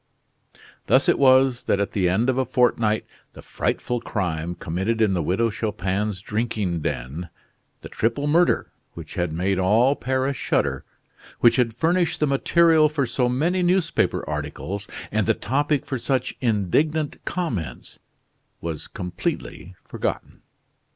[0.87, 5.13] Thus it was that at the end of a fortnight the frightful crime committed in
[5.13, 7.29] the Widow Chupin's drinking den,
[7.81, 10.83] the triple murder which had made all Paris shudder,
[11.39, 16.35] which had furnished the material for so many newspaper articles, and the topic for such
[16.41, 17.99] indignant comments,
[18.59, 20.41] was completely forgotten.